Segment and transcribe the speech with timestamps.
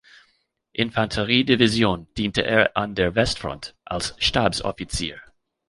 [0.73, 5.21] Infanterie-Division diente er an der Westfront als Stabsoffizier.